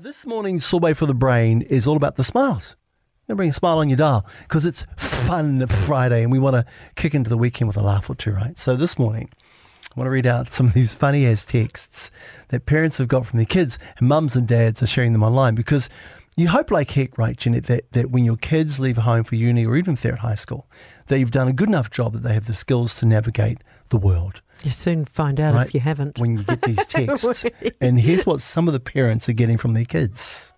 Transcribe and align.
This 0.00 0.24
morning's 0.24 0.64
sorbet 0.64 0.94
for 0.94 1.06
the 1.06 1.14
brain 1.14 1.60
is 1.62 1.84
all 1.84 1.96
about 1.96 2.14
the 2.14 2.22
smiles. 2.22 2.76
And 3.26 3.36
bring 3.36 3.50
a 3.50 3.52
smile 3.52 3.78
on 3.78 3.88
your 3.88 3.96
dial 3.96 4.24
because 4.42 4.64
it's 4.64 4.86
fun 4.96 5.66
Friday 5.66 6.22
and 6.22 6.30
we 6.30 6.38
want 6.38 6.54
to 6.54 6.64
kick 6.94 7.16
into 7.16 7.28
the 7.28 7.36
weekend 7.36 7.66
with 7.66 7.76
a 7.76 7.82
laugh 7.82 8.08
or 8.08 8.14
two, 8.14 8.30
right? 8.30 8.56
So 8.56 8.76
this 8.76 8.96
morning, 8.96 9.28
I 9.42 9.98
want 9.98 10.06
to 10.06 10.12
read 10.12 10.24
out 10.24 10.50
some 10.50 10.68
of 10.68 10.72
these 10.72 10.94
funny 10.94 11.26
ass 11.26 11.44
texts 11.44 12.12
that 12.50 12.64
parents 12.64 12.98
have 12.98 13.08
got 13.08 13.26
from 13.26 13.38
their 13.38 13.46
kids 13.46 13.76
and 13.98 14.08
mums 14.08 14.36
and 14.36 14.46
dads 14.46 14.80
are 14.84 14.86
sharing 14.86 15.14
them 15.14 15.24
online 15.24 15.56
because 15.56 15.88
you 16.38 16.48
hope 16.48 16.70
like 16.70 16.90
heck, 16.92 17.18
right, 17.18 17.36
Jeanette, 17.36 17.64
that, 17.64 17.92
that 17.92 18.10
when 18.10 18.24
your 18.24 18.36
kids 18.36 18.78
leave 18.80 18.96
home 18.96 19.24
for 19.24 19.34
uni 19.34 19.66
or 19.66 19.76
even 19.76 19.94
if 19.94 20.02
they're 20.02 20.12
at 20.14 20.20
high 20.20 20.34
school, 20.36 20.66
that 21.08 21.18
you've 21.18 21.30
done 21.32 21.48
a 21.48 21.52
good 21.52 21.68
enough 21.68 21.90
job 21.90 22.12
that 22.14 22.22
they 22.22 22.32
have 22.32 22.46
the 22.46 22.54
skills 22.54 22.96
to 23.00 23.06
navigate 23.06 23.58
the 23.90 23.96
world. 23.98 24.40
You 24.62 24.70
soon 24.70 25.04
find 25.04 25.40
out 25.40 25.54
Right. 25.54 25.66
if 25.66 25.74
you 25.74 25.80
haven't. 25.80 26.18
when 26.18 26.36
you 26.38 26.42
get 26.44 26.62
these 26.62 26.84
texts. 26.86 27.44
and 27.80 28.00
here's 28.00 28.24
what 28.24 28.40
some 28.40 28.66
of 28.68 28.72
the 28.72 28.80
parents 28.80 29.28
are 29.28 29.32
getting 29.32 29.56
from 29.58 29.74
their 29.74 29.84
kids. 29.84 30.52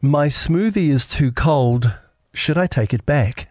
My 0.00 0.26
smoothie 0.28 0.90
is 0.90 1.06
too 1.06 1.30
cold. 1.30 1.92
Should 2.34 2.58
I 2.58 2.66
take 2.66 2.92
it 2.92 3.06
back? 3.06 3.48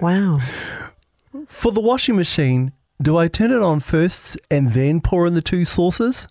Wow. 0.00 0.38
For 1.48 1.70
the 1.70 1.80
washing 1.80 2.16
machine, 2.16 2.72
do 3.02 3.16
I 3.16 3.28
turn 3.28 3.50
it 3.50 3.60
on 3.62 3.80
first 3.80 4.38
and 4.50 4.72
then 4.72 5.00
pour 5.00 5.26
in 5.26 5.34
the 5.34 5.42
two 5.42 5.64
sauces? 5.64 6.28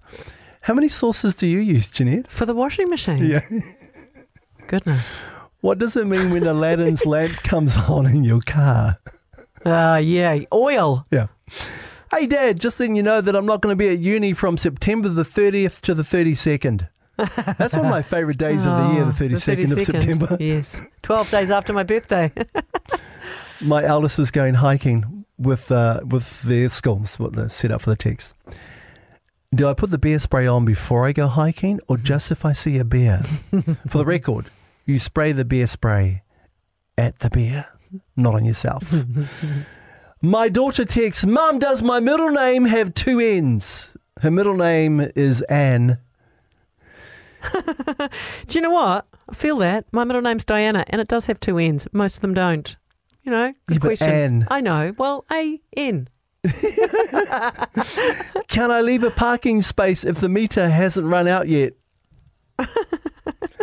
How 0.63 0.73
many 0.73 0.87
sauces 0.87 1.35
do 1.35 1.45
you 1.47 1.59
use, 1.59 1.89
Jeanette? 1.89 2.31
For 2.31 2.45
the 2.45 2.53
washing 2.53 2.89
machine. 2.89 3.17
Yeah. 3.25 3.41
Goodness. 4.67 5.17
What 5.61 5.77
does 5.79 5.95
it 5.95 6.07
mean 6.07 6.29
when 6.31 6.45
Aladdin's 6.45 7.05
lamp 7.05 7.37
comes 7.43 7.77
on 7.77 8.05
in 8.05 8.23
your 8.23 8.41
car? 8.41 8.99
Ah, 9.65 9.97
yeah. 9.97 10.39
Oil. 10.53 11.05
Yeah. 11.11 11.27
Hey, 12.11 12.27
Dad, 12.27 12.59
just 12.59 12.79
letting 12.79 12.95
you 12.95 13.03
know 13.03 13.21
that 13.21 13.35
I'm 13.35 13.45
not 13.45 13.61
going 13.61 13.71
to 13.71 13.77
be 13.77 13.89
at 13.89 13.99
uni 13.99 14.33
from 14.33 14.57
September 14.57 15.09
the 15.09 15.23
30th 15.23 15.81
to 15.81 15.93
the 15.93 16.03
32nd. 16.03 16.87
That's 17.57 17.75
one 17.75 17.85
of 17.85 17.91
my 17.91 18.01
favourite 18.03 18.37
days 18.37 18.65
of 18.65 18.77
the 18.77 18.87
year, 18.93 19.05
the 19.05 19.09
Oh, 19.11 19.13
32nd, 19.13 19.71
of 19.71 19.81
September. 19.83 20.37
Yes. 20.39 20.79
12 21.01 21.31
days 21.31 21.51
after 21.51 21.73
my 21.73 21.83
birthday. 21.83 22.31
My 23.61 23.83
eldest 23.83 24.17
was 24.17 24.31
going 24.31 24.55
hiking 24.55 25.22
with 25.43 25.71
uh, 25.71 26.01
with 26.05 26.41
their. 26.43 26.67
That's 26.67 27.19
what 27.19 27.33
they 27.33 27.47
set 27.47 27.71
up 27.71 27.81
for 27.81 27.89
the 27.89 27.95
text. 27.95 28.35
Do 29.53 29.67
I 29.67 29.73
put 29.73 29.91
the 29.91 29.99
bear 29.99 30.17
spray 30.17 30.47
on 30.47 30.65
before 30.65 31.05
I 31.05 31.11
go 31.11 31.27
hiking 31.27 31.79
or 31.87 31.97
just 31.97 32.31
if 32.31 32.43
I 32.43 32.53
see 32.53 32.79
a 32.79 32.83
bear? 32.83 33.21
for 33.87 33.99
the 33.99 34.05
record, 34.05 34.47
you 34.85 34.97
spray 34.97 35.31
the 35.31 35.45
bear 35.45 35.67
spray 35.67 36.23
at 36.97 37.19
the 37.19 37.29
bear, 37.29 37.67
not 38.15 38.33
on 38.33 38.45
yourself. 38.45 38.91
my 40.21 40.49
daughter 40.49 40.85
texts, 40.85 41.25
Mum, 41.25 41.59
does 41.59 41.83
my 41.83 41.99
middle 41.99 42.29
name 42.29 42.65
have 42.65 42.95
two 42.95 43.19
N's? 43.19 43.95
Her 44.21 44.31
middle 44.31 44.55
name 44.55 45.11
is 45.15 45.41
Anne. 45.43 45.99
Do 47.53 48.09
you 48.49 48.61
know 48.61 48.71
what? 48.71 49.05
I 49.29 49.33
feel 49.35 49.57
that. 49.57 49.85
My 49.91 50.03
middle 50.03 50.21
name's 50.21 50.45
Diana, 50.45 50.85
and 50.87 51.01
it 51.01 51.07
does 51.07 51.27
have 51.27 51.39
two 51.39 51.57
N's. 51.57 51.87
Most 51.91 52.15
of 52.15 52.21
them 52.21 52.33
don't. 52.33 52.75
You 53.23 53.31
know, 53.31 53.53
good 53.67 53.75
Yeah, 53.75 53.79
question. 53.79 54.09
Anne. 54.09 54.47
I 54.51 54.61
know. 54.61 54.93
Well, 54.97 55.25
A 55.31 55.59
N. 55.77 56.09
Can 58.47 58.69
I 58.71 58.81
leave 58.81 59.03
a 59.03 59.11
parking 59.11 59.61
space 59.61 60.03
if 60.03 60.19
the 60.19 60.29
meter 60.29 60.69
hasn't 60.69 61.07
run 61.07 61.27
out 61.27 61.47
yet? 61.47 61.73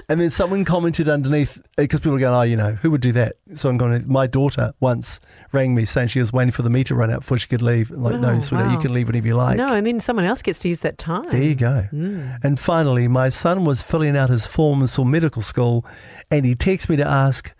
and 0.09 0.21
then 0.21 0.31
someone 0.31 0.65
commented 0.65 1.09
underneath 1.09 1.63
because 1.77 2.01
people 2.01 2.17
are 2.17 2.19
going, 2.19 2.35
"Oh, 2.35 2.43
you 2.43 2.57
know, 2.57 2.73
who 2.73 2.91
would 2.91 3.01
do 3.01 3.13
that?" 3.13 3.37
So 3.55 3.69
I'm 3.69 3.77
going. 3.77 4.05
My 4.11 4.27
daughter 4.27 4.73
once 4.81 5.21
rang 5.53 5.75
me 5.75 5.85
saying 5.85 6.09
she 6.09 6.19
was 6.19 6.33
waiting 6.33 6.51
for 6.53 6.63
the 6.63 6.71
meter 6.71 6.89
to 6.89 6.95
run 6.97 7.11
out 7.11 7.21
before 7.21 7.39
she 7.39 7.47
could 7.47 7.63
leave. 7.63 7.91
Like, 7.91 8.19
no, 8.19 8.31
Oh, 8.31 8.39
sweetheart, 8.41 8.73
you 8.73 8.79
can 8.79 8.93
leave 8.93 9.07
whenever 9.07 9.27
you 9.27 9.35
like. 9.37 9.57
no, 9.57 9.69
and 9.75 9.87
then 9.87 10.01
someone 10.01 10.25
else 10.25 10.43
gets 10.43 10.59
to 10.61 10.69
use 10.69 10.81
that 10.81 10.99
time. 10.99 11.29
There 11.31 11.43
you 11.43 11.55
go. 11.55 11.87
Mm. 11.93 12.39
And 12.43 12.59
finally, 12.59 13.07
my 13.09 13.29
son 13.29 13.65
was 13.65 13.83
filling 13.83 14.17
out 14.17 14.31
his 14.31 14.47
forms 14.47 14.97
for 14.97 15.05
medical 15.07 15.43
school, 15.43 15.85
and 16.31 16.45
he 16.45 16.55
texted 16.57 16.89
me 16.89 16.97
to 16.97 17.07
ask, 17.07 17.53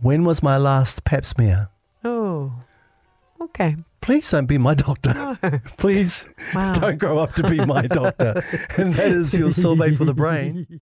"When 0.00 0.24
was 0.24 0.42
my 0.42 0.56
last 0.56 1.04
Pap 1.04 1.26
smear?" 1.26 1.68
Oh. 2.04 2.52
Okay. 3.40 3.76
Please 4.00 4.28
don't 4.30 4.46
be 4.46 4.58
my 4.58 4.74
doctor. 4.74 5.12
Oh, 5.16 5.60
Please 5.76 6.28
wow. 6.54 6.72
don't 6.72 6.98
grow 6.98 7.18
up 7.18 7.34
to 7.34 7.48
be 7.48 7.64
my 7.64 7.82
doctor. 7.82 8.44
and 8.76 8.94
that 8.94 9.12
is 9.12 9.32
your 9.34 9.52
sorbet 9.52 9.94
for 9.94 10.04
the 10.04 10.14
brain. 10.14 10.80